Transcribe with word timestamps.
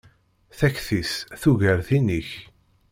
Takti-s 0.57 1.13
tugar 1.41 1.79
tin-ik. 1.87 2.29